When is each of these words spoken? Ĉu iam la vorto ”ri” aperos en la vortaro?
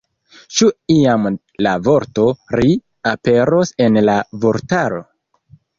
Ĉu 0.59 0.69
iam 0.93 1.27
la 1.67 1.75
vorto 1.89 2.27
”ri” 2.61 2.73
aperos 3.15 3.77
en 3.89 4.05
la 4.11 4.19
vortaro? 4.47 5.05